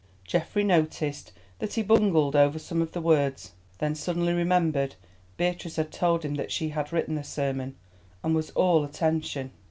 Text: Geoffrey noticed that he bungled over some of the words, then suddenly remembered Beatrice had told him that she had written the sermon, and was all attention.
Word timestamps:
Geoffrey 0.25 0.63
noticed 0.63 1.31
that 1.59 1.73
he 1.73 1.83
bungled 1.83 2.35
over 2.35 2.57
some 2.57 2.81
of 2.81 2.91
the 2.91 3.01
words, 3.01 3.51
then 3.77 3.93
suddenly 3.93 4.33
remembered 4.33 4.95
Beatrice 5.37 5.75
had 5.75 5.91
told 5.91 6.25
him 6.25 6.33
that 6.37 6.51
she 6.51 6.69
had 6.69 6.91
written 6.91 7.13
the 7.13 7.23
sermon, 7.23 7.75
and 8.23 8.33
was 8.33 8.49
all 8.55 8.83
attention. 8.83 9.51